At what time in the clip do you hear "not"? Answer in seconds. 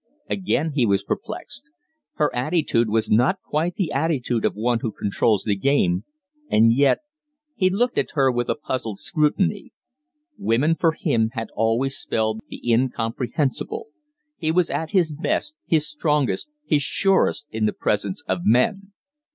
3.11-3.39